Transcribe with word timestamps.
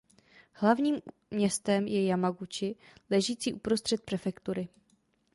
Hlavním 0.53 1.01
městem 1.31 1.87
je 1.87 2.05
Jamaguči 2.05 2.75
ležící 3.09 3.53
uprostřed 3.53 4.01
prefektury. 4.01 4.69